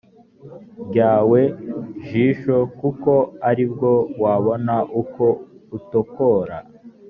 ryawe 0.87 1.41
jisho 2.07 2.57
kuko 2.79 3.11
ari 3.49 3.63
bwo 3.71 3.93
wabona 4.21 4.75
uko 5.01 5.25
utokora 5.77 6.57